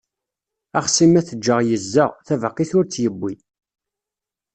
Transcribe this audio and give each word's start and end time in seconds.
Axṣim 0.79 1.13
ad 1.19 1.25
t-ǧǧeɣ 1.27 1.59
yezza, 1.69 2.05
tabaqit 2.27 2.71
ur 2.77 2.85
tt-yewwi. 2.85 3.33